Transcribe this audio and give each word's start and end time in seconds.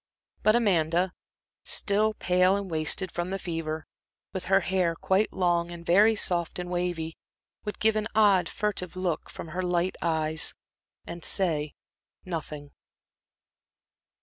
But 0.41 0.55
Amanda, 0.55 1.13
still 1.63 2.15
pale 2.15 2.55
and 2.55 2.71
wasted 2.71 3.11
from 3.11 3.29
the 3.29 3.37
fever 3.37 3.85
with 4.33 4.45
her 4.45 4.61
hair 4.61 4.95
quite 4.95 5.31
long 5.31 5.69
and 5.69 5.85
very 5.85 6.15
soft 6.15 6.57
and 6.57 6.71
wavy, 6.71 7.19
would 7.65 7.77
give 7.77 7.95
an 7.95 8.07
odd, 8.15 8.49
furtive 8.49 8.95
look 8.95 9.29
from 9.29 9.49
her 9.49 9.61
light 9.61 9.95
eyes 10.01 10.55
and 11.05 11.23
say 11.23 11.75
nothing. 12.25 12.71